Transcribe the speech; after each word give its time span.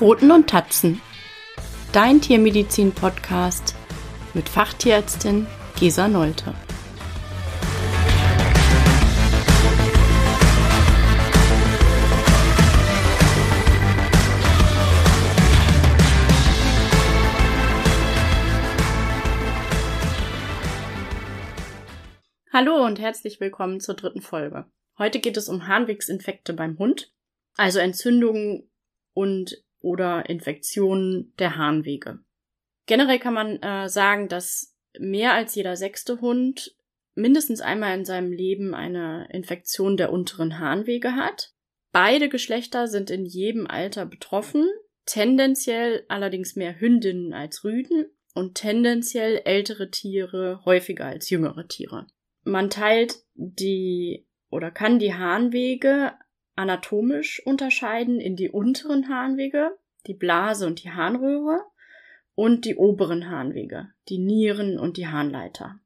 Pfoten 0.00 0.30
und 0.30 0.48
Tatzen. 0.48 0.98
Dein 1.92 2.22
Tiermedizin-Podcast 2.22 3.74
mit 4.32 4.48
Fachtierärztin 4.48 5.46
Gesa 5.78 6.08
Nolte. 6.08 6.54
Hallo 22.50 22.86
und 22.86 22.98
herzlich 22.98 23.38
willkommen 23.38 23.80
zur 23.80 23.96
dritten 23.96 24.22
Folge. 24.22 24.64
Heute 24.96 25.20
geht 25.20 25.36
es 25.36 25.50
um 25.50 25.66
Harnwegsinfekte 25.66 26.54
beim 26.54 26.78
Hund, 26.78 27.12
also 27.58 27.80
Entzündungen 27.80 28.70
und 29.12 29.62
oder 29.80 30.28
Infektionen 30.28 31.34
der 31.38 31.56
Harnwege. 31.56 32.20
Generell 32.86 33.18
kann 33.18 33.34
man 33.34 33.62
äh, 33.62 33.88
sagen, 33.88 34.28
dass 34.28 34.76
mehr 34.98 35.34
als 35.34 35.54
jeder 35.54 35.76
sechste 35.76 36.20
Hund 36.20 36.74
mindestens 37.14 37.60
einmal 37.60 37.96
in 37.98 38.04
seinem 38.04 38.32
Leben 38.32 38.74
eine 38.74 39.28
Infektion 39.32 39.96
der 39.96 40.12
unteren 40.12 40.58
Harnwege 40.58 41.14
hat. 41.14 41.52
Beide 41.92 42.28
Geschlechter 42.28 42.88
sind 42.88 43.10
in 43.10 43.26
jedem 43.26 43.66
Alter 43.66 44.06
betroffen, 44.06 44.68
tendenziell 45.06 46.04
allerdings 46.08 46.56
mehr 46.56 46.78
Hündinnen 46.78 47.32
als 47.32 47.64
Rüden 47.64 48.06
und 48.34 48.54
tendenziell 48.54 49.42
ältere 49.44 49.90
Tiere 49.90 50.64
häufiger 50.64 51.06
als 51.06 51.30
jüngere 51.30 51.66
Tiere. 51.66 52.06
Man 52.42 52.70
teilt 52.70 53.16
die 53.34 54.26
oder 54.50 54.70
kann 54.70 54.98
die 54.98 55.14
Harnwege 55.14 56.12
anatomisch 56.60 57.44
unterscheiden 57.44 58.20
in 58.20 58.36
die 58.36 58.50
unteren 58.50 59.08
Harnwege, 59.08 59.76
die 60.06 60.14
Blase 60.14 60.66
und 60.66 60.84
die 60.84 60.90
Harnröhre 60.90 61.62
und 62.34 62.64
die 62.64 62.76
oberen 62.76 63.28
Harnwege, 63.28 63.88
die 64.08 64.18
Nieren 64.18 64.78
und 64.78 64.96
die 64.96 65.08
Harnleiter. 65.08 65.80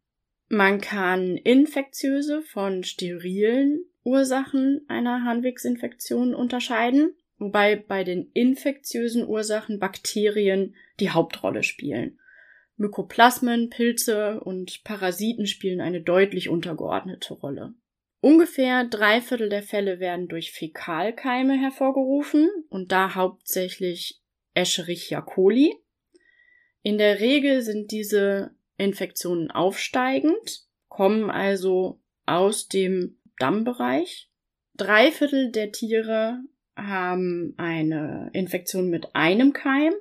Man 0.49 0.81
kann 0.81 1.37
infektiöse 1.37 2.43
von 2.43 2.85
sterilen 2.85 3.85
Ursachen 4.03 4.85
einer 4.89 5.25
Harnwegsinfektion 5.25 6.35
unterscheiden, 6.35 7.15
wobei 7.39 7.77
bei 7.77 8.05
den 8.05 8.31
infektiösen 8.33 9.27
Ursachen 9.27 9.79
Bakterien 9.79 10.75
die 11.01 11.11
Hauptrolle 11.11 11.63
spielen. 11.63 12.19
Mykoplasmen, 12.77 13.71
Pilze 13.71 14.41
und 14.41 14.85
Parasiten 14.85 15.47
spielen 15.47 15.81
eine 15.81 16.01
deutlich 16.01 16.49
untergeordnete 16.49 17.35
Rolle. 17.35 17.75
Ungefähr 18.25 18.85
drei 18.85 19.21
Viertel 19.21 19.51
der 19.51 19.63
Fälle 19.63 20.01
werden 20.01 20.29
durch 20.29 20.51
Fäkalkeime 20.51 21.61
hervorgerufen 21.61 22.49
und 22.71 22.91
da 22.91 23.15
hauptsächlich 23.15 24.23
Escherichia 24.55 25.21
coli. 25.21 25.75
In 26.83 26.97
der 26.97 27.21
Regel 27.21 27.61
sind 27.61 27.91
diese 27.91 28.53
Infektionen 28.79 29.51
aufsteigend, 29.51 30.65
kommen 30.89 31.29
also 31.29 32.01
aus 32.25 32.67
dem 32.67 33.19
Dammbereich. 33.41 34.31
Drei 34.73 35.13
Viertel 35.13 35.53
der 35.53 35.71
Tiere 35.71 36.39
haben 36.77 37.53
eine 37.59 38.31
Infektion 38.33 38.89
mit 38.89 39.15
einem 39.15 39.53
Keim. 39.53 39.93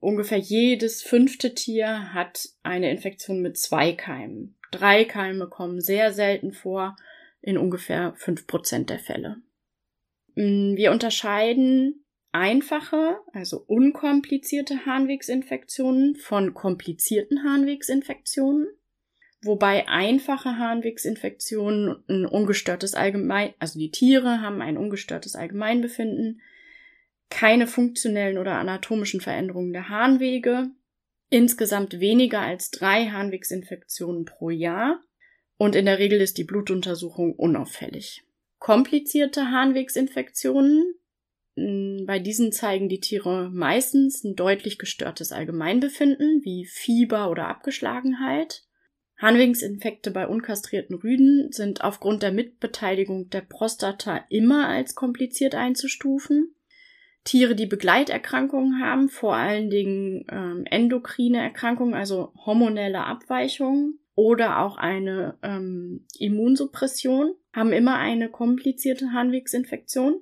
Ungefähr 0.00 0.38
jedes 0.38 1.04
fünfte 1.04 1.54
Tier 1.54 2.12
hat 2.12 2.48
eine 2.64 2.90
Infektion 2.90 3.40
mit 3.40 3.56
zwei 3.56 3.92
Keimen. 3.92 4.56
Drei 4.72 5.04
Keime 5.04 5.46
kommen 5.48 5.80
sehr 5.80 6.12
selten 6.12 6.50
vor 6.50 6.96
in 7.42 7.58
ungefähr 7.58 8.14
fünf 8.16 8.46
Prozent 8.46 8.90
der 8.90 8.98
Fälle. 8.98 9.36
Mm, 10.34 10.76
wir 10.76 10.92
unterscheiden 10.92 12.04
einfache, 12.32 13.18
also 13.32 13.64
unkomplizierte 13.66 14.86
Harnwegsinfektionen 14.86 16.16
von 16.16 16.54
komplizierten 16.54 17.42
Harnwegsinfektionen, 17.44 18.68
wobei 19.42 19.88
einfache 19.88 20.56
Harnwegsinfektionen 20.56 22.04
ein 22.08 22.26
ungestörtes 22.26 22.94
Allgemein, 22.94 23.54
also 23.58 23.78
die 23.78 23.90
Tiere 23.90 24.40
haben 24.40 24.62
ein 24.62 24.76
ungestörtes 24.76 25.34
Allgemeinbefinden, 25.34 26.40
keine 27.30 27.66
funktionellen 27.66 28.38
oder 28.38 28.56
anatomischen 28.58 29.20
Veränderungen 29.20 29.72
der 29.72 29.88
Harnwege, 29.88 30.70
insgesamt 31.30 32.00
weniger 32.00 32.40
als 32.40 32.70
drei 32.70 33.06
Harnwegsinfektionen 33.06 34.24
pro 34.24 34.50
Jahr 34.50 35.00
und 35.60 35.76
in 35.76 35.84
der 35.84 35.98
Regel 35.98 36.22
ist 36.22 36.38
die 36.38 36.44
Blutuntersuchung 36.44 37.34
unauffällig. 37.34 38.22
Komplizierte 38.58 39.50
Harnwegsinfektionen, 39.50 40.94
hm, 41.54 42.04
bei 42.06 42.18
diesen 42.18 42.50
zeigen 42.50 42.88
die 42.88 43.00
Tiere 43.00 43.50
meistens 43.52 44.24
ein 44.24 44.36
deutlich 44.36 44.78
gestörtes 44.78 45.32
Allgemeinbefinden, 45.32 46.40
wie 46.44 46.64
Fieber 46.64 47.30
oder 47.30 47.48
Abgeschlagenheit. 47.48 48.62
Harnwegsinfekte 49.18 50.10
bei 50.10 50.26
unkastrierten 50.26 50.96
Rüden 50.96 51.52
sind 51.52 51.84
aufgrund 51.84 52.22
der 52.22 52.32
Mitbeteiligung 52.32 53.28
der 53.28 53.42
Prostata 53.42 54.24
immer 54.30 54.66
als 54.66 54.94
kompliziert 54.94 55.54
einzustufen. 55.54 56.54
Tiere, 57.24 57.54
die 57.54 57.66
Begleiterkrankungen 57.66 58.82
haben, 58.82 59.10
vor 59.10 59.36
allen 59.36 59.68
Dingen 59.68 60.24
ähm, 60.32 60.64
endokrine 60.64 61.42
Erkrankungen, 61.42 61.92
also 61.92 62.32
hormonelle 62.46 63.04
Abweichungen, 63.04 64.00
oder 64.20 64.58
auch 64.58 64.76
eine 64.76 65.38
ähm, 65.42 66.04
Immunsuppression, 66.18 67.34
haben 67.54 67.72
immer 67.72 67.96
eine 67.96 68.28
komplizierte 68.28 69.14
Harnwegsinfektion. 69.14 70.20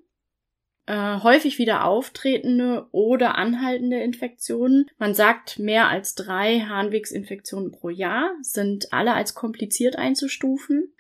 Äh, 0.86 1.18
häufig 1.20 1.58
wieder 1.58 1.84
auftretende 1.84 2.86
oder 2.92 3.34
anhaltende 3.34 4.00
Infektionen. 4.00 4.86
Man 4.98 5.14
sagt, 5.14 5.58
mehr 5.58 5.88
als 5.88 6.14
drei 6.14 6.60
Harnwegsinfektionen 6.60 7.72
pro 7.72 7.88
Jahr 7.88 8.36
sind 8.40 8.92
alle 8.92 9.14
als 9.14 9.34
kompliziert 9.34 9.96
einzustufen. 9.96 10.94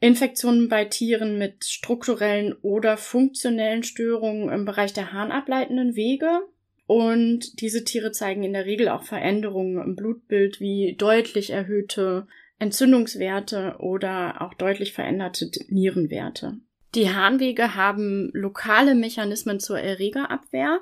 Infektionen 0.00 0.68
bei 0.68 0.84
Tieren 0.84 1.38
mit 1.38 1.64
strukturellen 1.64 2.54
oder 2.54 2.96
funktionellen 2.96 3.84
Störungen 3.84 4.48
im 4.48 4.64
Bereich 4.64 4.92
der 4.92 5.12
harnableitenden 5.12 5.94
Wege 5.94 6.40
und 6.88 7.60
diese 7.60 7.84
Tiere 7.84 8.12
zeigen 8.12 8.42
in 8.44 8.54
der 8.54 8.64
Regel 8.64 8.88
auch 8.88 9.02
Veränderungen 9.02 9.76
im 9.84 9.94
Blutbild 9.94 10.58
wie 10.58 10.94
deutlich 10.96 11.50
erhöhte 11.50 12.26
Entzündungswerte 12.58 13.76
oder 13.78 14.40
auch 14.40 14.54
deutlich 14.54 14.94
veränderte 14.94 15.50
Nierenwerte. 15.68 16.56
Die 16.94 17.10
Harnwege 17.10 17.74
haben 17.74 18.30
lokale 18.32 18.94
Mechanismen 18.94 19.60
zur 19.60 19.78
Erregerabwehr. 19.78 20.80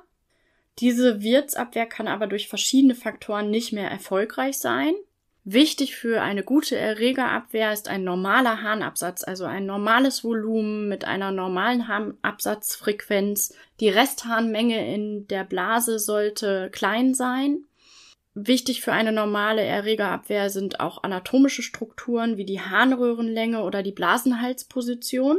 Diese 0.78 1.22
Wirtsabwehr 1.22 1.86
kann 1.86 2.06
aber 2.06 2.28
durch 2.28 2.46
verschiedene 2.46 2.94
Faktoren 2.94 3.50
nicht 3.50 3.72
mehr 3.72 3.90
erfolgreich 3.90 4.58
sein. 4.58 4.94
Wichtig 5.48 5.94
für 5.94 6.22
eine 6.22 6.42
gute 6.42 6.76
Erregerabwehr 6.76 7.72
ist 7.72 7.86
ein 7.86 8.02
normaler 8.02 8.62
Harnabsatz, 8.62 9.22
also 9.22 9.44
ein 9.44 9.64
normales 9.64 10.24
Volumen 10.24 10.88
mit 10.88 11.04
einer 11.04 11.30
normalen 11.30 11.86
Harnabsatzfrequenz. 11.86 13.54
Die 13.78 13.88
Restharnmenge 13.88 14.92
in 14.92 15.28
der 15.28 15.44
Blase 15.44 16.00
sollte 16.00 16.68
klein 16.72 17.14
sein. 17.14 17.58
Wichtig 18.34 18.80
für 18.80 18.92
eine 18.92 19.12
normale 19.12 19.62
Erregerabwehr 19.62 20.50
sind 20.50 20.80
auch 20.80 21.04
anatomische 21.04 21.62
Strukturen 21.62 22.36
wie 22.36 22.44
die 22.44 22.60
Harnröhrenlänge 22.60 23.62
oder 23.62 23.84
die 23.84 23.92
Blasenhalsposition. 23.92 25.38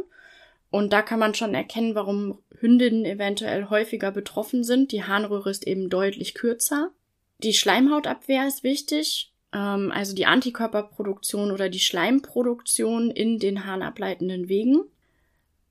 Und 0.72 0.94
da 0.94 1.02
kann 1.02 1.20
man 1.20 1.36
schon 1.36 1.54
erkennen, 1.54 1.96
warum 1.96 2.40
Hündinnen 2.58 3.04
eventuell 3.04 3.70
häufiger 3.70 4.12
betroffen 4.12 4.64
sind. 4.64 4.94
Die 4.94 5.04
Harnröhre 5.04 5.50
ist 5.50 5.68
eben 5.68 5.90
deutlich 5.90 6.34
kürzer. 6.34 6.92
Die 7.40 7.54
Schleimhautabwehr 7.54 8.48
ist 8.48 8.64
wichtig 8.64 9.34
ähm, 9.54 9.92
also 9.92 10.16
die 10.16 10.26
Antikörperproduktion 10.26 11.52
oder 11.52 11.70
die 11.70 11.80
Schleimproduktion 11.80 13.12
in 13.12 13.40
den 13.40 13.66
harnableitenden 13.66 14.50
Wegen. 14.50 14.84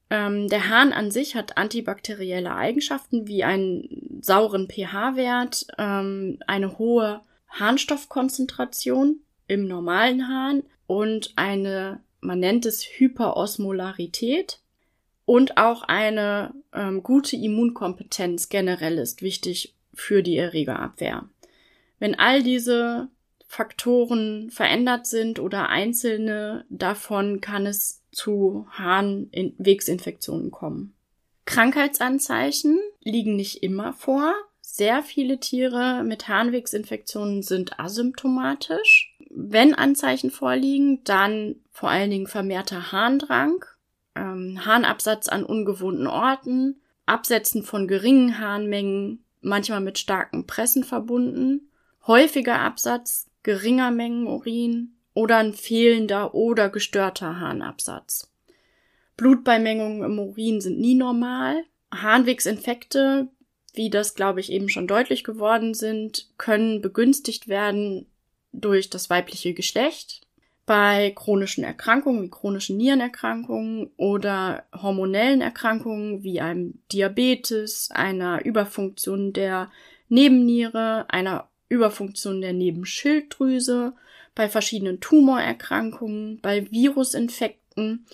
Ähm, 0.08 0.48
der 0.48 0.68
Hahn 0.68 0.92
an 0.92 1.10
sich 1.10 1.34
hat 1.34 1.56
antibakterielle 1.56 2.54
Eigenschaften 2.54 3.26
wie 3.26 3.42
einen 3.42 4.20
sauren 4.22 4.68
pH-Wert, 4.68 5.66
ähm, 5.78 6.38
eine 6.46 6.78
hohe 6.78 7.22
Harnstoffkonzentration 7.48 9.20
im 9.48 9.66
normalen 9.66 10.28
Hahn 10.28 10.62
und 10.86 11.32
eine, 11.36 12.00
man 12.20 12.38
nennt 12.38 12.66
es 12.66 12.84
Hyperosmolarität 12.84 14.60
und 15.24 15.56
auch 15.56 15.82
eine 15.82 16.54
ähm, 16.72 17.02
gute 17.02 17.36
Immunkompetenz 17.36 18.48
generell 18.48 18.98
ist 18.98 19.22
wichtig 19.22 19.74
für 19.92 20.22
die 20.22 20.36
Erregerabwehr. 20.36 21.28
Wenn 21.98 22.14
all 22.14 22.42
diese 22.42 23.08
Faktoren 23.46 24.50
verändert 24.50 25.06
sind 25.06 25.38
oder 25.38 25.68
einzelne 25.68 26.64
davon 26.68 27.40
kann 27.40 27.66
es 27.66 28.02
zu 28.10 28.66
Harnwegsinfektionen 28.70 30.50
kommen. 30.50 30.94
Krankheitsanzeichen 31.44 32.78
liegen 33.02 33.36
nicht 33.36 33.62
immer 33.62 33.92
vor. 33.92 34.34
Sehr 34.60 35.02
viele 35.02 35.38
Tiere 35.38 36.02
mit 36.04 36.28
Harnwegsinfektionen 36.28 37.42
sind 37.42 37.78
asymptomatisch. 37.78 39.16
Wenn 39.30 39.74
Anzeichen 39.74 40.30
vorliegen, 40.30 41.04
dann 41.04 41.56
vor 41.70 41.88
allen 41.88 42.10
Dingen 42.10 42.26
vermehrter 42.26 42.90
Harndrang, 42.90 43.64
ähm, 44.16 44.64
Harnabsatz 44.66 45.28
an 45.28 45.44
ungewohnten 45.44 46.08
Orten, 46.08 46.80
Absetzen 47.06 47.62
von 47.62 47.86
geringen 47.86 48.40
Harnmengen, 48.40 49.24
manchmal 49.40 49.80
mit 49.80 49.98
starken 49.98 50.46
Pressen 50.46 50.82
verbunden, 50.82 51.70
häufiger 52.06 52.58
Absatz 52.58 53.28
geringer 53.46 53.92
Mengen 53.92 54.26
Urin 54.26 54.96
oder 55.14 55.36
ein 55.36 55.54
fehlender 55.54 56.34
oder 56.34 56.68
gestörter 56.68 57.38
Harnabsatz. 57.38 58.32
Blutbeimengungen 59.16 60.02
im 60.02 60.18
Urin 60.18 60.60
sind 60.60 60.80
nie 60.80 60.96
normal. 60.96 61.62
Harnwegsinfekte, 61.94 63.28
wie 63.72 63.88
das 63.88 64.16
glaube 64.16 64.40
ich 64.40 64.50
eben 64.50 64.68
schon 64.68 64.88
deutlich 64.88 65.22
geworden 65.22 65.74
sind, 65.74 66.28
können 66.38 66.82
begünstigt 66.82 67.46
werden 67.46 68.06
durch 68.52 68.90
das 68.90 69.10
weibliche 69.10 69.54
Geschlecht. 69.54 70.26
Bei 70.66 71.12
chronischen 71.14 71.62
Erkrankungen 71.62 72.24
wie 72.24 72.30
chronischen 72.30 72.76
Nierenerkrankungen 72.78 73.90
oder 73.96 74.64
hormonellen 74.74 75.40
Erkrankungen 75.40 76.24
wie 76.24 76.40
einem 76.40 76.80
Diabetes, 76.90 77.90
einer 77.92 78.44
Überfunktion 78.44 79.32
der 79.32 79.70
Nebenniere, 80.08 81.06
einer 81.08 81.48
Überfunktion 81.68 82.40
der 82.40 82.52
Nebenschilddrüse, 82.52 83.94
bei 84.34 84.48
verschiedenen 84.48 85.00
Tumorerkrankungen, 85.00 86.40
bei 86.40 86.70
Virusinfekten 86.70 88.06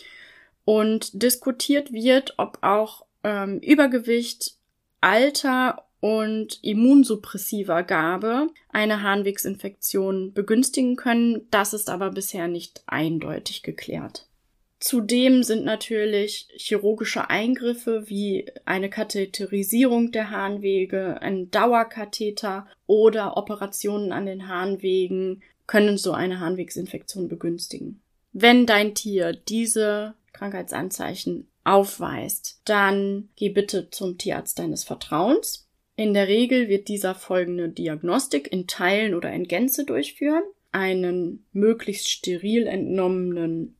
und 0.65 1.23
diskutiert 1.23 1.93
wird, 1.93 2.35
ob 2.39 2.59
auch 2.63 3.05
ähm, 3.25 3.59
Übergewicht, 3.59 4.55
Alter 5.01 5.85
und 6.01 6.59
immunsuppressiver 6.63 7.83
Gabe 7.83 8.49
eine 8.71 9.03
Harnwegsinfektion 9.03 10.33
begünstigen 10.33 10.97
können. 10.97 11.47
Das 11.51 11.75
ist 11.75 11.91
aber 11.91 12.11
bisher 12.11 12.49
nicht 12.49 12.83
eindeutig 12.87 13.63
geklärt. 13.63 14.29
Zudem 14.83 15.45
sind 15.45 15.65
natürlich 15.65 16.49
chirurgische 16.57 17.31
Eingriffe 17.31 18.09
wie 18.09 18.47
eine 18.65 18.91
Katheterisierung 18.91 20.11
der 20.11 20.31
Harnwege, 20.31 21.23
ein 21.23 21.53
Dauerkatheter 21.53 22.67
oder 22.89 23.37
Operationen 23.37 24.11
an 24.11 24.27
den 24.27 24.49
Harnwegen 24.49 25.41
können 25.69 25.99
so 25.99 26.11
eine 26.11 26.41
Harnwegsinfektion 26.41 27.29
begünstigen. 27.29 28.01
Wenn 28.33 28.67
dein 28.67 28.97
Tier 28.97 29.35
diese 29.35 30.15
Krankheitsanzeichen 30.33 31.47
aufweist, 31.63 32.61
dann 32.65 33.29
geh 33.37 33.51
bitte 33.51 33.89
zum 33.91 34.19
Tierarzt 34.19 34.59
deines 34.59 34.83
Vertrauens. 34.83 35.69
In 35.95 36.13
der 36.13 36.27
Regel 36.27 36.69
wird 36.69 36.89
dieser 36.89 37.15
folgende 37.15 37.69
Diagnostik 37.69 38.51
in 38.51 38.67
Teilen 38.67 39.15
oder 39.15 39.33
in 39.33 39.45
Gänze 39.45 39.85
durchführen. 39.85 40.43
Einen 40.73 41.45
möglichst 41.53 42.11
steril 42.11 42.67
entnommenen 42.67 43.77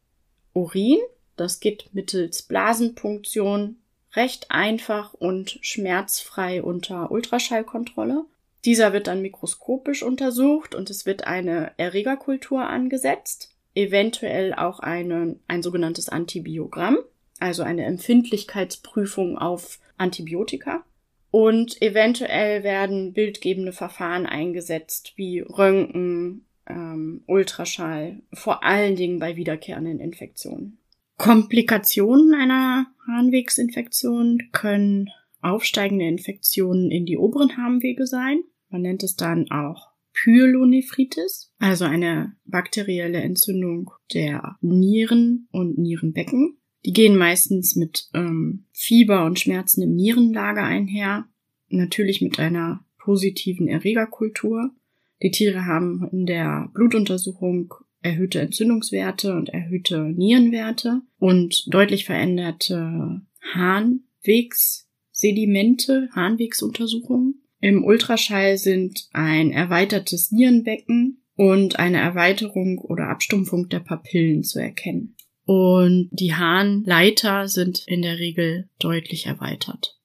Urin. 0.53 0.99
Das 1.37 1.61
geht 1.61 1.91
mittels 1.93 2.43
Blasenpunktion 2.43 3.77
recht 4.15 4.51
einfach 4.51 5.15
und 5.15 5.59
schmerzfrei 5.63 6.63
unter 6.63 7.11
Ultraschallkontrolle. 7.11 8.25
Dieser 8.65 8.93
wird 8.93 9.07
dann 9.09 9.23
mikroskopisch 9.23 10.03
untersucht 10.03 10.75
und 10.75 10.91
es 10.91 11.07
wird 11.07 11.27
eine 11.27 11.73
Erregerkultur 11.79 12.67
angesetzt, 12.67 13.51
eventuell 13.75 14.55
auch 14.55 14.79
eine, 14.79 15.37
ein 15.49 15.63
sogenanntes 15.63 16.09
Antibiogramm, 16.09 16.99
also 17.41 17.63
eine 17.63 17.85
Empfindlichkeitsprüfung 17.85 19.39
auf 19.39 19.81
Antibiotika. 19.97 20.85
Und 21.33 21.81
eventuell 21.81 22.63
werden 22.63 23.15
bildgebende 23.15 23.73
Verfahren 23.73 24.27
eingesetzt, 24.27 25.15
wie 25.17 25.41
Röntgen, 25.41 26.45
ähm, 26.67 27.23
Ultraschall, 27.27 28.23
vor 28.33 28.65
allen 28.65 28.97
Dingen 28.97 29.19
bei 29.19 29.37
wiederkehrenden 29.37 30.01
Infektionen. 30.01 30.79
Komplikationen 31.17 32.35
einer 32.35 32.87
Harnwegsinfektion 33.07 34.51
können 34.53 35.11
aufsteigende 35.41 36.07
Infektionen 36.07 36.91
in 36.91 37.05
die 37.07 37.19
oberen 37.19 37.57
Harnwege 37.57 38.07
sein. 38.07 38.43
Man 38.71 38.83
nennt 38.83 39.03
es 39.03 39.17
dann 39.17 39.51
auch 39.51 39.93
Pyelonephritis, 40.15 41.53
also 41.59 41.85
eine 41.85 42.37
bakterielle 42.45 43.21
Entzündung 43.21 43.91
der 44.13 44.57
Nieren 44.61 45.49
und 45.51 45.79
Nierenbecken. 45.79 46.59
Die 46.85 46.93
gehen 46.93 47.17
meistens 47.17 47.77
mit 47.77 48.09
ähm, 48.15 48.67
Fieber 48.73 49.25
und 49.25 49.39
Schmerzen 49.39 49.83
im 49.83 49.95
Nierenlager 49.95 50.65
einher, 50.65 51.27
natürlich 51.69 52.21
mit 52.21 52.39
einer 52.39 52.85
positiven 52.99 53.69
Erregerkultur. 53.69 54.75
Die 55.23 55.31
Tiere 55.31 55.67
haben 55.67 56.09
in 56.11 56.27
der 56.27 56.69
Blutuntersuchung 56.75 57.73
erhöhte 58.03 58.41
Entzündungswerte 58.41 59.35
und 59.35 59.51
erhöhte 59.51 60.03
Nierenwerte 60.03 61.03
und 61.19 61.73
deutlich 61.73 62.05
veränderte 62.05 63.23
Harnwegssedimente, 63.55 66.09
Harnwegsuntersuchungen. 66.13 67.45
Im 67.61 67.85
Ultraschall 67.85 68.59
sind 68.59 69.09
ein 69.13 69.53
erweitertes 69.53 70.33
Nierenbecken 70.33 71.23
und 71.37 71.79
eine 71.79 71.99
Erweiterung 71.99 72.79
oder 72.79 73.09
Abstumpfung 73.09 73.69
der 73.69 73.79
Papillen 73.81 74.43
zu 74.43 74.59
erkennen. 74.59 75.15
Und 75.45 76.09
die 76.13 76.35
Harnleiter 76.35 77.47
sind 77.47 77.85
in 77.87 78.03
der 78.03 78.19
Regel 78.19 78.69
deutlich 78.81 79.27
erweitert. 79.27 80.02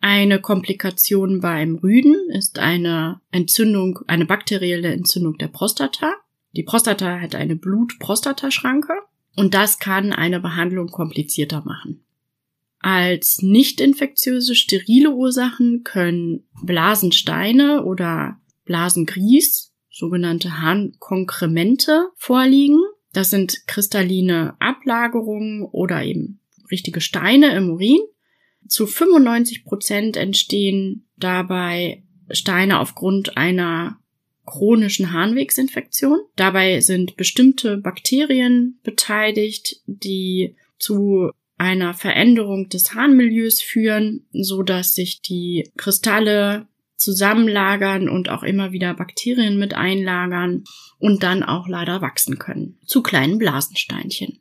Eine 0.00 0.40
Komplikation 0.40 1.40
beim 1.40 1.76
Rüden 1.76 2.16
ist 2.30 2.58
eine 2.58 3.20
Entzündung, 3.30 4.00
eine 4.06 4.24
bakterielle 4.24 4.92
Entzündung 4.92 5.36
der 5.36 5.48
Prostata. 5.48 6.14
Die 6.52 6.62
Prostata 6.62 7.20
hat 7.20 7.34
eine 7.34 7.54
Blut-Prostata-Schranke 7.54 8.94
und 9.36 9.52
das 9.52 9.78
kann 9.78 10.12
eine 10.12 10.40
Behandlung 10.40 10.88
komplizierter 10.88 11.62
machen. 11.64 12.04
Als 12.78 13.42
nicht 13.42 13.78
infektiöse 13.80 14.54
sterile 14.54 15.10
Ursachen 15.10 15.84
können 15.84 16.44
Blasensteine 16.62 17.84
oder 17.84 18.40
Blasengries, 18.64 19.74
sogenannte 19.90 20.62
Harnkonkremente, 20.62 22.08
vorliegen. 22.16 22.80
Das 23.12 23.28
sind 23.28 23.66
kristalline 23.66 24.54
Ablagerungen 24.60 25.62
oder 25.64 26.02
eben 26.02 26.40
richtige 26.70 27.02
Steine 27.02 27.54
im 27.54 27.70
Urin. 27.70 28.00
Zu 28.70 28.86
95 28.86 29.64
Prozent 29.64 30.16
entstehen 30.16 31.04
dabei 31.16 32.04
Steine 32.30 32.78
aufgrund 32.78 33.36
einer 33.36 33.98
chronischen 34.46 35.12
Harnwegsinfektion. 35.12 36.20
Dabei 36.36 36.80
sind 36.80 37.16
bestimmte 37.16 37.78
Bakterien 37.78 38.78
beteiligt, 38.84 39.80
die 39.86 40.54
zu 40.78 41.32
einer 41.58 41.94
Veränderung 41.94 42.68
des 42.68 42.94
Harnmilieus 42.94 43.60
führen, 43.60 44.28
so 44.30 44.62
dass 44.62 44.94
sich 44.94 45.20
die 45.20 45.68
Kristalle 45.76 46.68
zusammenlagern 46.94 48.08
und 48.08 48.28
auch 48.28 48.44
immer 48.44 48.70
wieder 48.70 48.94
Bakterien 48.94 49.58
mit 49.58 49.74
einlagern 49.74 50.62
und 51.00 51.24
dann 51.24 51.42
auch 51.42 51.66
leider 51.66 52.02
wachsen 52.02 52.38
können 52.38 52.78
zu 52.86 53.02
kleinen 53.02 53.38
Blasensteinchen. 53.38 54.38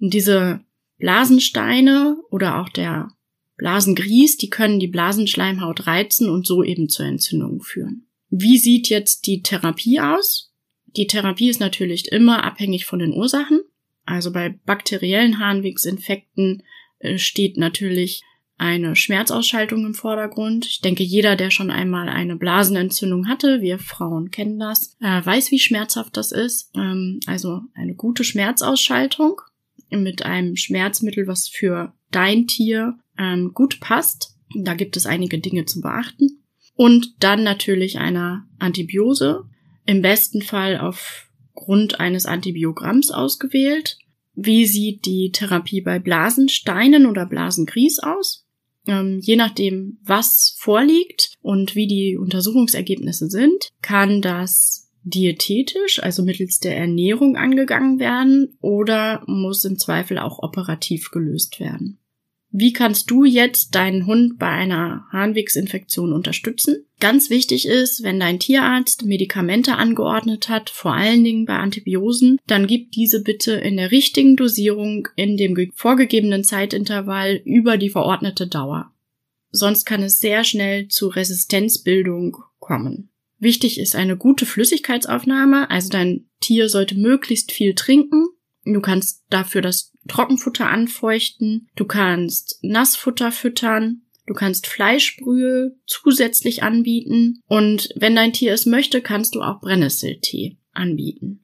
Diese 0.00 0.60
Blasensteine 0.98 2.18
oder 2.28 2.60
auch 2.60 2.68
der 2.68 3.08
Blasengries, 3.56 4.36
die 4.36 4.50
können 4.50 4.80
die 4.80 4.88
Blasenschleimhaut 4.88 5.86
reizen 5.86 6.28
und 6.28 6.46
so 6.46 6.62
eben 6.62 6.88
zur 6.88 7.06
Entzündung 7.06 7.62
führen. 7.62 8.06
Wie 8.30 8.58
sieht 8.58 8.88
jetzt 8.88 9.26
die 9.26 9.42
Therapie 9.42 10.00
aus? 10.00 10.52
Die 10.96 11.06
Therapie 11.06 11.48
ist 11.48 11.60
natürlich 11.60 12.10
immer 12.10 12.44
abhängig 12.44 12.86
von 12.86 12.98
den 12.98 13.12
Ursachen. 13.12 13.60
Also 14.04 14.32
bei 14.32 14.50
bakteriellen 14.64 15.38
Harnwegsinfekten 15.38 16.62
äh, 16.98 17.18
steht 17.18 17.56
natürlich 17.56 18.22
eine 18.56 18.94
Schmerzausschaltung 18.94 19.84
im 19.84 19.94
Vordergrund. 19.94 20.66
Ich 20.66 20.80
denke, 20.80 21.02
jeder, 21.02 21.36
der 21.36 21.50
schon 21.50 21.70
einmal 21.70 22.08
eine 22.08 22.36
Blasenentzündung 22.36 23.28
hatte, 23.28 23.60
wir 23.60 23.78
Frauen 23.78 24.30
kennen 24.30 24.58
das, 24.58 24.96
äh, 25.00 25.24
weiß, 25.24 25.50
wie 25.50 25.58
schmerzhaft 25.58 26.16
das 26.16 26.30
ist. 26.30 26.70
Ähm, 26.76 27.20
also 27.26 27.62
eine 27.74 27.94
gute 27.94 28.22
Schmerzausschaltung 28.22 29.40
mit 29.90 30.24
einem 30.24 30.56
Schmerzmittel, 30.56 31.26
was 31.26 31.48
für 31.48 31.92
dein 32.10 32.46
Tier 32.46 32.98
ähm, 33.18 33.52
gut 33.54 33.80
passt. 33.80 34.36
Da 34.56 34.74
gibt 34.74 34.96
es 34.96 35.06
einige 35.06 35.38
Dinge 35.38 35.64
zu 35.64 35.80
beachten. 35.80 36.42
Und 36.76 37.14
dann 37.20 37.42
natürlich 37.42 37.98
einer 37.98 38.46
Antibiose, 38.58 39.44
im 39.86 40.02
besten 40.02 40.42
Fall 40.42 40.78
aufgrund 40.78 42.00
eines 42.00 42.26
Antibiogramms 42.26 43.10
ausgewählt. 43.10 43.98
Wie 44.34 44.66
sieht 44.66 45.04
die 45.04 45.30
Therapie 45.30 45.80
bei 45.80 45.98
Blasensteinen 45.98 47.06
oder 47.06 47.26
Blasengries 47.26 48.00
aus? 48.00 48.44
Ähm, 48.86 49.20
je 49.22 49.36
nachdem, 49.36 49.98
was 50.02 50.56
vorliegt 50.58 51.34
und 51.40 51.74
wie 51.74 51.86
die 51.86 52.16
Untersuchungsergebnisse 52.16 53.30
sind, 53.30 53.70
kann 53.80 54.20
das 54.20 54.90
diätetisch, 55.04 56.02
also 56.02 56.24
mittels 56.24 56.60
der 56.60 56.76
Ernährung 56.76 57.36
angegangen 57.36 57.98
werden 57.98 58.56
oder 58.60 59.22
muss 59.26 59.64
im 59.64 59.78
Zweifel 59.78 60.18
auch 60.18 60.38
operativ 60.42 61.10
gelöst 61.10 61.60
werden. 61.60 61.98
Wie 62.56 62.72
kannst 62.72 63.10
du 63.10 63.24
jetzt 63.24 63.74
deinen 63.74 64.06
Hund 64.06 64.38
bei 64.38 64.46
einer 64.46 65.08
Harnwegsinfektion 65.10 66.12
unterstützen? 66.12 66.86
Ganz 67.00 67.28
wichtig 67.28 67.66
ist, 67.66 68.04
wenn 68.04 68.20
dein 68.20 68.38
Tierarzt 68.38 69.04
Medikamente 69.04 69.74
angeordnet 69.74 70.48
hat, 70.48 70.70
vor 70.70 70.94
allen 70.94 71.24
Dingen 71.24 71.46
bei 71.46 71.54
Antibiosen, 71.54 72.38
dann 72.46 72.68
gib 72.68 72.92
diese 72.92 73.24
bitte 73.24 73.54
in 73.54 73.76
der 73.76 73.90
richtigen 73.90 74.36
Dosierung 74.36 75.08
in 75.16 75.36
dem 75.36 75.56
vorgegebenen 75.74 76.44
Zeitintervall 76.44 77.42
über 77.44 77.76
die 77.76 77.90
verordnete 77.90 78.46
Dauer. 78.46 78.92
sonst 79.50 79.84
kann 79.84 80.04
es 80.04 80.20
sehr 80.20 80.44
schnell 80.44 80.86
zu 80.86 81.08
Resistenzbildung 81.08 82.36
kommen. 82.60 83.10
Wichtig 83.40 83.80
ist 83.80 83.96
eine 83.96 84.16
gute 84.16 84.46
Flüssigkeitsaufnahme, 84.46 85.70
also 85.70 85.88
dein 85.88 86.28
Tier 86.40 86.68
sollte 86.68 86.94
möglichst 86.94 87.50
viel 87.50 87.74
trinken. 87.74 88.26
Du 88.64 88.80
kannst 88.80 89.24
dafür 89.28 89.60
das 89.60 89.93
Trockenfutter 90.08 90.68
anfeuchten, 90.68 91.68
du 91.76 91.84
kannst 91.84 92.58
Nassfutter 92.62 93.32
füttern, 93.32 94.02
du 94.26 94.34
kannst 94.34 94.66
Fleischbrühe 94.66 95.76
zusätzlich 95.86 96.62
anbieten 96.62 97.40
und 97.46 97.90
wenn 97.96 98.16
dein 98.16 98.32
Tier 98.32 98.52
es 98.52 98.66
möchte, 98.66 99.00
kannst 99.00 99.34
du 99.34 99.42
auch 99.42 99.60
Brennnesseltee 99.60 100.58
anbieten. 100.72 101.40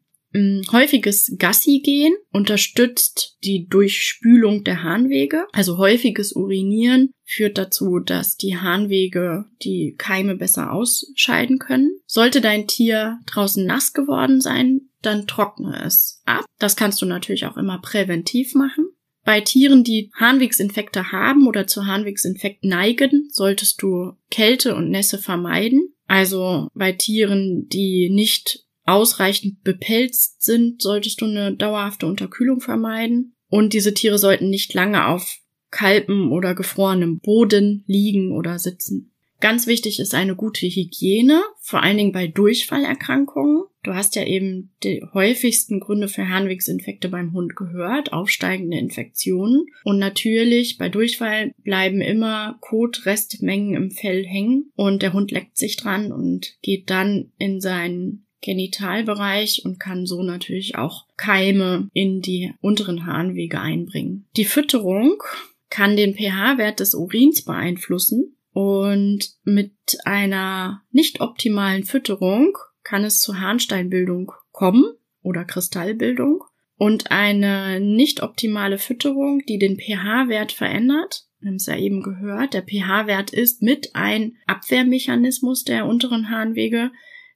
Häufiges 0.71 1.35
Gassi 1.39 1.81
gehen 1.81 2.15
unterstützt 2.31 3.37
die 3.43 3.67
Durchspülung 3.67 4.63
der 4.63 4.85
Harnwege. 4.85 5.47
Also 5.51 5.77
häufiges 5.77 6.35
Urinieren 6.35 7.11
führt 7.25 7.59
dazu, 7.59 7.99
dass 7.99 8.37
die 8.37 8.57
Harnwege 8.57 9.47
die 9.63 9.97
Keime 9.99 10.37
besser 10.37 10.73
ausscheiden 10.73 11.59
können. 11.59 11.99
Sollte 12.07 12.41
dein 12.41 12.69
Tier 12.69 13.19
draußen 13.27 13.67
nass 13.67 13.93
geworden 13.93 14.41
sein, 14.41 14.83
dann 15.03 15.27
trockne 15.27 15.83
es 15.85 16.23
ab. 16.27 16.45
Das 16.59 16.77
kannst 16.77 17.01
du 17.03 17.07
natürlich 17.07 17.47
auch 17.47 17.57
immer 17.57 17.81
präventiv 17.81 18.55
machen. 18.55 18.87
Bei 19.25 19.41
Tieren, 19.41 19.85
die 19.85 20.11
Harnwegsinfekte 20.15 21.13
haben 21.13 21.47
oder 21.47 21.67
zu 21.67 21.87
Harnwegsinfekt 21.87 22.65
neigen, 22.65 23.29
solltest 23.31 23.83
du 23.83 24.13
Kälte 24.31 24.75
und 24.75 24.91
Nässe 24.91 25.19
vermeiden. 25.19 25.95
Also 26.07 26.69
bei 26.75 26.93
Tieren, 26.93 27.69
die 27.69 28.11
nicht 28.11 28.65
ausreichend 28.85 29.63
bepelzt 29.63 30.43
sind, 30.43 30.83
solltest 30.83 31.21
du 31.21 31.27
eine 31.27 31.55
dauerhafte 31.55 32.07
Unterkühlung 32.07 32.61
vermeiden. 32.61 33.35
Und 33.49 33.73
diese 33.73 33.95
Tiere 33.95 34.19
sollten 34.19 34.49
nicht 34.49 34.75
lange 34.75 35.07
auf 35.07 35.39
kaltem 35.71 36.33
oder 36.33 36.55
gefrorenem 36.55 37.21
Boden 37.21 37.85
liegen 37.87 38.33
oder 38.33 38.59
sitzen. 38.59 39.10
Ganz 39.41 39.67
wichtig 39.67 40.01
ist 40.01 40.15
eine 40.15 40.37
gute 40.37 40.67
Hygiene, 40.67 41.43
vor 41.61 41.83
allen 41.83 41.97
Dingen 41.97 42.13
bei 42.13 42.27
Durchfallerkrankungen. 42.27 43.65
Du 43.83 43.95
hast 43.95 44.15
ja 44.15 44.25
eben 44.27 44.71
die 44.85 45.03
häufigsten 45.15 45.81
Gründe 45.81 46.09
für 46.09 46.29
Harnwegsinfekte 46.29 47.09
beim 47.09 47.33
Hund 47.33 47.57
gehört, 47.57 48.13
aufsteigende 48.13 48.77
Infektionen. 48.77 49.65
Und 49.85 49.99
natürlich 49.99 50.77
bei 50.77 50.91
Durchfall 50.91 51.55
bleiben 51.65 52.03
immer 52.03 52.59
Kotrestmengen 52.61 53.75
im 53.75 53.91
Fell 53.91 54.27
hängen 54.27 54.71
und 54.77 55.01
der 55.01 55.15
Hund 55.15 55.31
leckt 55.31 55.57
sich 55.57 55.79
dran 55.79 56.13
und 56.13 56.59
geht 56.61 56.91
dann 56.91 57.33
in 57.39 57.63
seinen 57.63 58.27
Genitalbereich 58.43 59.63
und 59.65 59.81
kann 59.81 60.05
so 60.05 60.23
natürlich 60.23 60.77
auch 60.77 61.07
Keime 61.17 61.89
in 61.95 62.21
die 62.21 62.53
unteren 62.61 63.07
Harnwege 63.07 63.59
einbringen. 63.59 64.27
Die 64.37 64.45
Fütterung 64.45 65.23
kann 65.71 65.97
den 65.97 66.15
pH-Wert 66.15 66.81
des 66.81 66.95
Urins 66.95 67.43
beeinflussen 67.43 68.35
und 68.53 69.31
mit 69.45 69.73
einer 70.05 70.83
nicht 70.91 71.21
optimalen 71.21 71.85
Fütterung 71.85 72.57
kann 72.83 73.05
es 73.05 73.21
zu 73.21 73.39
Harnsteinbildung 73.41 74.33
kommen 74.53 74.85
oder 75.23 75.45
Kristallbildung. 75.45 76.43
Und 76.77 77.11
eine 77.11 77.79
nicht 77.79 78.23
optimale 78.23 78.79
Fütterung, 78.79 79.43
die 79.47 79.59
den 79.59 79.77
pH-Wert 79.79 80.53
verändert, 80.53 81.27
wir 81.41 81.49
haben 81.49 81.57
es 81.57 81.67
ja 81.67 81.77
eben 81.77 82.03
gehört, 82.03 82.53
der 82.55 82.63
pH-Wert 82.63 83.33
ist 83.33 83.63
mit 83.63 83.95
ein 83.95 84.37
Abwehrmechanismus 84.47 85.65
der 85.65 85.87
unteren 85.87 86.31
Harnwege, 86.31 86.91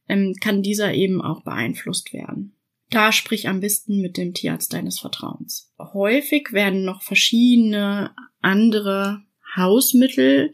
ähm, 0.08 0.34
kann 0.40 0.62
dieser 0.62 0.92
eben 0.92 1.22
auch 1.22 1.42
beeinflusst 1.42 2.12
werden. 2.12 2.54
Da 2.90 3.12
sprich 3.12 3.48
am 3.48 3.60
besten 3.60 4.00
mit 4.00 4.18
dem 4.18 4.34
Tierarzt 4.34 4.74
deines 4.74 5.00
Vertrauens. 5.00 5.72
Häufig 5.78 6.52
werden 6.52 6.84
noch 6.84 7.02
verschiedene 7.02 8.14
andere 8.42 9.22
Hausmittel 9.56 10.52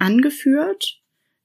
angeführt. 0.00 1.00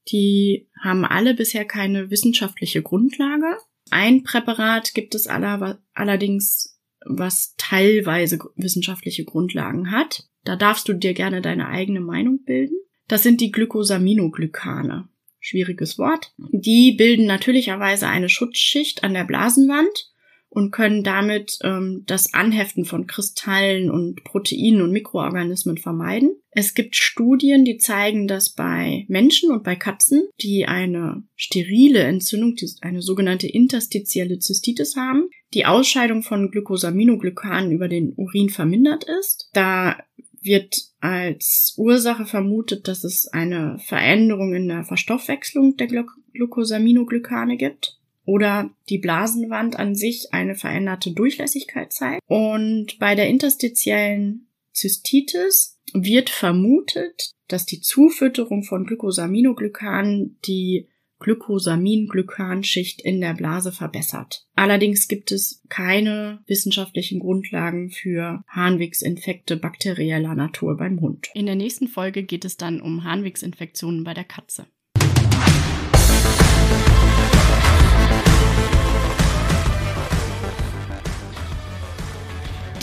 Die 0.10 0.68
haben 0.80 1.06
alle 1.06 1.34
bisher 1.34 1.66
keine 1.66 2.10
wissenschaftliche 2.10 2.82
Grundlage. 2.82 3.58
Ein 3.90 4.24
Präparat 4.24 4.94
gibt 4.94 5.16
es 5.16 5.28
allerdings, 5.28 6.80
was 7.06 7.56
teilweise 7.58 8.40
wissenschaftliche 8.56 9.26
Grundlagen 9.26 9.92
hat. 9.92 10.28
Da 10.44 10.56
darfst 10.56 10.88
du 10.88 10.94
dir 10.94 11.14
gerne 11.14 11.42
deine 11.42 11.68
eigene 11.68 12.02
Meinung 12.02 12.44
bilden. 12.44 12.76
Das 13.08 13.24
sind 13.24 13.42
die 13.42 13.52
Glycosaminoglycane 13.52 15.10
schwieriges 15.46 16.00
Wort. 16.00 16.34
Die 16.38 16.94
bilden 16.94 17.28
natürlicherweise 17.28 18.08
eine 18.08 18.30
Schutzschicht 18.30 19.04
an 19.04 19.14
der 19.14 19.26
Blasenwand 19.26 20.12
und 20.56 20.72
können 20.72 21.04
damit 21.04 21.60
ähm, 21.64 22.04
das 22.08 22.34
Anheften 22.34 22.86
von 22.86 23.08
Kristallen 23.08 23.92
und 23.92 24.24
Proteinen 24.24 24.82
und 24.82 24.94
Mikroorganismen 24.94 25.78
vermeiden. 25.78 26.38
Es 26.50 26.74
gibt 26.74 26.96
Studien, 26.96 27.66
die 27.66 27.78
zeigen, 27.78 28.26
dass 28.26 28.52
bei 28.54 29.04
Menschen 29.10 29.52
und 29.52 29.66
bei 29.66 29.76
Katzen, 29.76 30.24
die 30.42 30.66
eine 30.66 31.24
sterile 31.36 32.04
Entzündung, 32.04 32.56
eine 32.80 33.02
sogenannte 33.02 33.50
interstitielle 33.50 34.40
Zystitis 34.40 34.96
haben, 34.96 35.28
die 35.54 35.66
Ausscheidung 35.66 36.24
von 36.24 36.50
Glycosaminoglykanen 36.50 37.74
über 37.74 37.90
den 37.90 38.14
Urin 38.16 38.48
vermindert 38.48 39.04
ist. 39.04 39.50
Da 39.52 39.98
wird 40.42 40.86
als 41.02 41.74
Ursache 41.76 42.26
vermutet, 42.26 42.88
dass 42.88 43.04
es 43.04 43.28
eine 43.28 43.78
Veränderung 43.80 44.54
in 44.54 44.70
der 44.70 44.86
Verstoffwechslung 44.86 45.76
der 45.76 45.90
Glucosaminoglycane 46.34 47.58
gibt 47.58 48.00
oder 48.26 48.70
die 48.90 48.98
Blasenwand 48.98 49.78
an 49.78 49.96
sich 49.96 50.30
eine 50.32 50.56
veränderte 50.56 51.12
Durchlässigkeit 51.12 51.94
zeigt. 51.94 52.22
Und 52.28 52.98
bei 53.00 53.16
der 53.16 53.30
interstitiellen 53.30 54.48
Zystitis 54.74 55.80
wird 55.94 56.30
vermutet, 56.30 57.32
dass 57.48 57.66
die 57.66 57.82
Zufütterung 57.82 58.64
von 58.64 58.86
Glucosaminoglykanen 58.86 60.40
die 60.46 60.90
Glycosamin-Glykanschicht 61.20 63.02
in 63.02 63.22
der 63.22 63.34
Blase 63.34 63.72
verbessert. 63.72 64.46
Allerdings 64.56 65.08
gibt 65.08 65.32
es 65.32 65.62
keine 65.70 66.44
wissenschaftlichen 66.46 67.20
Grundlagen 67.20 67.90
für 67.90 68.44
Harnwegsinfekte 68.48 69.58
bakterieller 69.58 70.36
Natur 70.36 70.78
beim 70.78 71.00
Hund. 71.00 71.30
In 71.34 71.46
der 71.46 71.56
nächsten 71.56 71.88
Folge 71.88 72.24
geht 72.24 72.46
es 72.46 72.58
dann 72.58 72.82
um 72.82 73.04
Harnwegsinfektionen 73.04 74.04
bei 74.04 74.14
der 74.14 74.26
Katze. 74.26 74.68